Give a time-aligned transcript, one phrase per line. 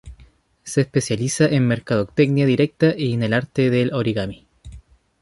[0.63, 4.47] Se especializa en mercadotecnia directa y en el arte del origami.